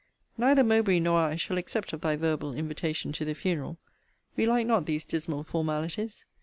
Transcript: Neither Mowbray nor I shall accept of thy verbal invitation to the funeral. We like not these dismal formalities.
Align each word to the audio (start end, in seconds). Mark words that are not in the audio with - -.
Neither 0.35 0.63
Mowbray 0.63 0.99
nor 0.99 1.19
I 1.19 1.35
shall 1.35 1.59
accept 1.59 1.93
of 1.93 2.01
thy 2.01 2.15
verbal 2.15 2.55
invitation 2.55 3.11
to 3.11 3.23
the 3.23 3.35
funeral. 3.35 3.77
We 4.35 4.47
like 4.47 4.65
not 4.65 4.87
these 4.87 5.03
dismal 5.03 5.43
formalities. 5.43 6.25